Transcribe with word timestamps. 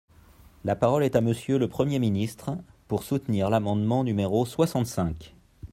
La 0.63 0.75
parole 0.75 1.03
est 1.03 1.15
à 1.15 1.21
Monsieur 1.21 1.59
le 1.59 1.67
Premier 1.67 1.99
ministre, 1.99 2.57
pour 2.87 3.03
soutenir 3.03 3.51
l’amendement 3.51 4.03
numéro 4.03 4.47
soixante-cinq. 4.47 5.35